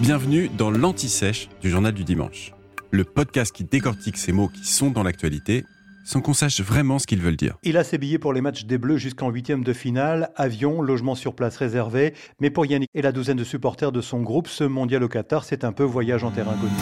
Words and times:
Bienvenue 0.00 0.50
dans 0.50 0.70
l'Anti-Sèche 0.70 1.48
du 1.62 1.70
Journal 1.70 1.94
du 1.94 2.04
Dimanche, 2.04 2.52
le 2.90 3.02
podcast 3.02 3.50
qui 3.50 3.64
décortique 3.64 4.18
ces 4.18 4.30
mots 4.30 4.48
qui 4.48 4.66
sont 4.66 4.90
dans 4.90 5.02
l'actualité 5.02 5.64
sans 6.04 6.20
qu'on 6.20 6.34
sache 6.34 6.60
vraiment 6.60 6.98
ce 6.98 7.06
qu'ils 7.06 7.22
veulent 7.22 7.36
dire. 7.36 7.56
Il 7.62 7.78
a 7.78 7.82
ses 7.82 7.96
billets 7.96 8.18
pour 8.18 8.34
les 8.34 8.42
matchs 8.42 8.66
des 8.66 8.76
Bleus 8.76 8.98
jusqu'en 8.98 9.30
huitième 9.30 9.64
de 9.64 9.72
finale, 9.72 10.32
avion, 10.36 10.82
logement 10.82 11.14
sur 11.14 11.34
place 11.34 11.56
réservé, 11.56 12.12
mais 12.40 12.50
pour 12.50 12.66
Yannick 12.66 12.90
et 12.92 13.00
la 13.00 13.10
douzaine 13.10 13.38
de 13.38 13.42
supporters 13.42 13.90
de 13.90 14.02
son 14.02 14.20
groupe, 14.20 14.48
ce 14.48 14.64
mondial 14.64 15.02
au 15.02 15.08
Qatar, 15.08 15.44
c'est 15.44 15.64
un 15.64 15.72
peu 15.72 15.82
voyage 15.82 16.24
en 16.24 16.30
terrain 16.30 16.52
inconnu. 16.52 16.72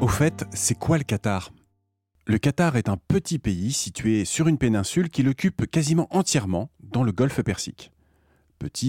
Au 0.00 0.08
fait, 0.08 0.46
c'est 0.52 0.78
quoi 0.78 0.96
le 0.96 1.04
Qatar? 1.04 1.52
Le 2.26 2.38
Qatar 2.38 2.76
est 2.76 2.88
un 2.88 2.96
petit 2.96 3.38
pays 3.38 3.72
situé 3.72 4.24
sur 4.24 4.48
une 4.48 4.56
péninsule 4.56 5.10
qui 5.10 5.22
l'occupe 5.22 5.70
quasiment 5.70 6.08
entièrement 6.10 6.70
dans 6.82 7.02
le 7.02 7.12
golfe 7.12 7.42
Persique. 7.42 7.92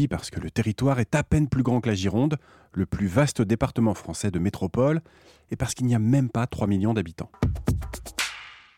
Parce 0.10 0.30
que 0.30 0.40
le 0.40 0.52
territoire 0.52 1.00
est 1.00 1.16
à 1.16 1.24
peine 1.24 1.48
plus 1.48 1.64
grand 1.64 1.82
que 1.82 1.90
la 1.90 1.96
Gironde, 1.96 2.38
le 2.74 2.86
plus 2.86 3.08
vaste 3.08 3.42
département 3.42 3.94
français 3.94 4.32
de 4.32 4.40
métropole, 4.40 5.02
et 5.52 5.56
parce 5.56 5.74
qu'il 5.74 5.86
n'y 5.86 5.96
a 5.96 6.00
même 6.00 6.30
pas 6.30 6.48
3 6.48 6.68
millions 6.68 6.94
d'habitants. 6.94 7.32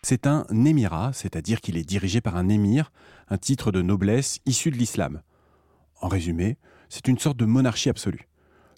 C'est 0.01 0.27
un 0.27 0.45
émirat, 0.53 1.11
c'est-à-dire 1.13 1.61
qu'il 1.61 1.77
est 1.77 1.84
dirigé 1.84 2.21
par 2.21 2.37
un 2.37 2.47
émir, 2.47 2.91
un 3.29 3.37
titre 3.37 3.71
de 3.71 3.81
noblesse 3.81 4.39
issu 4.45 4.71
de 4.71 4.77
l'islam. 4.77 5.21
En 6.01 6.07
résumé, 6.07 6.57
c'est 6.89 7.07
une 7.07 7.17
sorte 7.17 7.37
de 7.37 7.45
monarchie 7.45 7.89
absolue. 7.89 8.27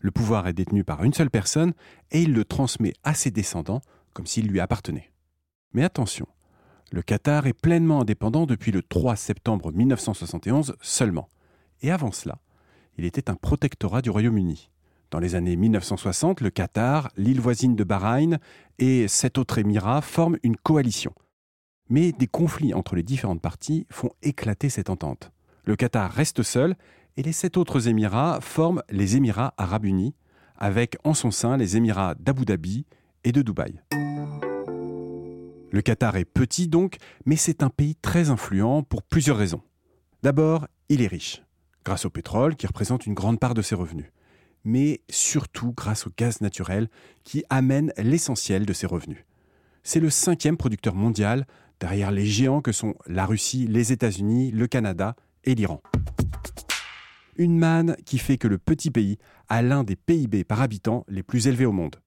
Le 0.02 0.12
pouvoir 0.12 0.48
est 0.48 0.54
détenu 0.54 0.84
par 0.84 1.04
une 1.04 1.14
seule 1.14 1.30
personne 1.30 1.73
et 2.12 2.22
il 2.22 2.34
le 2.34 2.45
transmet 2.45 2.94
à 3.04 3.14
ses 3.14 3.31
descendants 3.31 3.81
comme 4.14 4.28
s'il 4.28 4.48
lui 4.48 4.59
appartenait. 4.59 5.12
Mais 5.73 5.84
attention, 5.84 6.28
le 6.92 7.02
Qatar 7.02 7.48
est 7.48 7.54
pleinement 7.54 8.02
indépendant 8.02 8.45
depuis 8.45 8.72
le 8.72 8.81
3 8.81 9.16
septembre 9.16 9.72
1971 9.72 10.76
seulement. 10.81 11.28
Et 11.81 11.91
avant 11.91 12.12
cela, 12.12 12.40
il 12.98 13.05
était 13.05 13.30
un 13.30 13.36
protectorat 13.36 14.02
du 14.02 14.09
Royaume-Uni. 14.09 14.70
Dans 15.12 15.20
les 15.20 15.36
années 15.36 15.55
1960, 15.55 16.41
le 16.41 16.50
Qatar, 16.50 17.09
l'île 17.16 17.40
voisine 17.40 17.76
de 17.76 17.84
Bahreïn 17.84 18.40
et 18.77 19.08
sept 19.08 19.38
autres 19.38 19.59
émirats 19.59 20.02
forment 20.02 20.38
une 20.44 20.58
coalition. 20.58 21.14
Mais 21.89 22.11
des 22.11 22.28
conflits 22.28 22.73
entre 22.73 22.95
les 22.95 23.03
différentes 23.03 23.42
parties 23.42 23.88
font 23.89 24.11
éclater 24.22 24.69
cette 24.69 24.89
entente. 24.89 25.31
Le 25.64 25.75
Qatar 25.75 26.11
reste 26.11 26.44
seul 26.44 26.75
et 27.16 27.23
les 27.23 27.31
sept 27.31 27.56
autres 27.56 27.88
émirats 27.88 28.39
forment 28.41 28.84
les 28.89 29.16
Émirats 29.16 29.53
arabes 29.58 29.86
unis, 29.86 30.14
avec 30.58 30.97
en 31.03 31.14
son 31.14 31.31
sein 31.31 31.56
les 31.56 31.78
Émirats 31.78 32.16
d'Abu 32.16 32.44
Dhabi 32.44 32.86
et 33.23 33.31
de 33.31 33.41
Dubaï. 33.41 33.80
Le 35.72 35.81
Qatar 35.81 36.17
est 36.17 36.25
petit 36.25 36.67
donc, 36.67 36.97
mais 37.25 37.36
c'est 37.36 37.64
un 37.64 37.69
pays 37.69 37.95
très 37.95 38.30
influent 38.30 38.84
pour 38.84 39.03
plusieurs 39.03 39.38
raisons. 39.38 39.62
D'abord, 40.23 40.67
il 40.89 41.02
est 41.02 41.08
riche 41.08 41.44
grâce 41.88 42.04
au 42.04 42.10
pétrole 42.10 42.58
qui 42.58 42.68
représente 42.68 43.06
une 43.06 43.14
grande 43.14 43.40
part 43.40 43.54
de 43.54 43.62
ses 43.62 43.74
revenus, 43.74 44.12
mais 44.66 45.00
surtout 45.10 45.72
grâce 45.72 46.06
au 46.06 46.10
gaz 46.18 46.42
naturel 46.42 46.90
qui 47.24 47.46
amène 47.50 47.94
l'essentiel 47.98 48.66
de 48.66 48.74
ses 48.74 48.88
revenus. 48.88 49.24
C'est 49.84 50.02
le 50.02 50.10
cinquième 50.10 50.58
producteur 50.58 50.96
mondial 50.96 51.48
derrière 51.80 52.12
les 52.12 52.26
géants 52.26 52.60
que 52.60 52.74
sont 52.74 52.96
la 53.06 53.26
Russie, 53.26 53.68
les 53.68 53.94
États-Unis, 53.94 54.52
le 54.52 54.68
Canada 54.68 55.16
et 55.46 55.56
l'Iran. 55.56 55.82
Une 57.38 57.58
manne 57.58 57.96
qui 58.06 58.18
fait 58.18 58.38
que 58.38 58.50
le 58.50 58.58
petit 58.58 58.92
pays 58.92 59.18
a 59.48 59.62
l'un 59.62 59.86
des 59.86 59.96
PIB 59.96 60.44
par 60.44 60.62
habitant 60.62 61.06
les 61.08 61.24
plus 61.24 61.48
élevés 61.48 61.66
au 61.66 61.72
monde. 61.72 62.02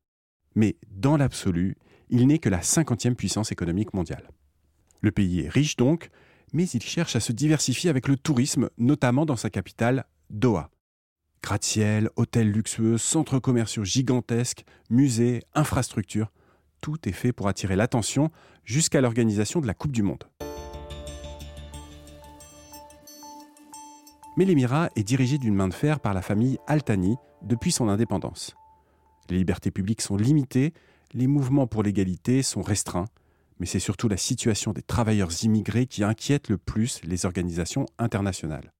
Mais 0.54 0.76
dans 0.90 1.16
l'absolu, 1.16 1.78
il 2.10 2.26
n'est 2.26 2.38
que 2.38 2.50
la 2.50 2.60
cinquantième 2.60 3.16
puissance 3.16 3.50
économique 3.50 3.94
mondiale. 3.94 4.28
Le 5.00 5.10
pays 5.10 5.40
est 5.40 5.48
riche 5.48 5.76
donc, 5.76 6.10
mais 6.52 6.68
il 6.68 6.82
cherche 6.82 7.16
à 7.16 7.20
se 7.20 7.32
diversifier 7.32 7.90
avec 7.90 8.08
le 8.08 8.16
tourisme, 8.16 8.70
notamment 8.78 9.26
dans 9.26 9.36
sa 9.36 9.50
capitale, 9.50 10.06
Doha. 10.30 10.70
Gratte-ciel, 11.42 12.10
hôtels 12.16 12.50
luxueux, 12.50 12.98
centres 12.98 13.38
commerciaux 13.38 13.84
gigantesques, 13.84 14.64
musées, 14.90 15.42
infrastructures, 15.54 16.30
tout 16.80 17.08
est 17.08 17.12
fait 17.12 17.32
pour 17.32 17.48
attirer 17.48 17.76
l'attention 17.76 18.30
jusqu'à 18.64 19.00
l'organisation 19.00 19.60
de 19.60 19.66
la 19.66 19.74
Coupe 19.74 19.92
du 19.92 20.02
Monde. 20.02 20.24
Mais 24.36 24.44
l'Émirat 24.44 24.90
est 24.96 25.02
dirigé 25.02 25.38
d'une 25.38 25.54
main 25.54 25.68
de 25.68 25.74
fer 25.74 26.00
par 26.00 26.14
la 26.14 26.22
famille 26.22 26.58
Al-Thani 26.66 27.16
depuis 27.42 27.72
son 27.72 27.88
indépendance. 27.88 28.54
Les 29.28 29.38
libertés 29.38 29.70
publiques 29.70 30.02
sont 30.02 30.16
limitées, 30.16 30.72
les 31.12 31.26
mouvements 31.26 31.66
pour 31.66 31.82
l'égalité 31.82 32.42
sont 32.42 32.62
restreints, 32.62 33.08
mais 33.60 33.66
c'est 33.66 33.78
surtout 33.78 34.08
la 34.08 34.16
situation 34.16 34.72
des 34.72 34.82
travailleurs 34.82 35.44
immigrés 35.44 35.86
qui 35.86 36.02
inquiète 36.02 36.48
le 36.48 36.58
plus 36.58 37.00
les 37.04 37.26
organisations 37.26 37.86
internationales. 37.98 38.72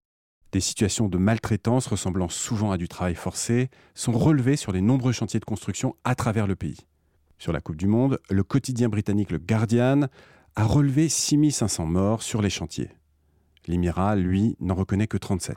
Des 0.52 0.60
situations 0.60 1.08
de 1.08 1.18
maltraitance 1.18 1.86
ressemblant 1.86 2.28
souvent 2.28 2.72
à 2.72 2.78
du 2.78 2.88
travail 2.88 3.14
forcé 3.14 3.68
sont 3.94 4.12
relevées 4.12 4.56
sur 4.56 4.72
les 4.72 4.80
nombreux 4.80 5.12
chantiers 5.12 5.38
de 5.38 5.44
construction 5.44 5.94
à 6.02 6.16
travers 6.16 6.48
le 6.48 6.56
pays. 6.56 6.78
Sur 7.38 7.52
la 7.52 7.60
Coupe 7.60 7.76
du 7.76 7.86
Monde, 7.86 8.18
le 8.30 8.42
quotidien 8.42 8.88
britannique 8.88 9.30
Le 9.30 9.38
Guardian 9.38 10.08
a 10.56 10.64
relevé 10.64 11.08
6500 11.08 11.86
morts 11.86 12.22
sur 12.22 12.42
les 12.42 12.50
chantiers. 12.50 12.91
L'Émirat, 13.66 14.16
lui, 14.16 14.56
n'en 14.60 14.74
reconnaît 14.74 15.06
que 15.06 15.18
37. 15.18 15.56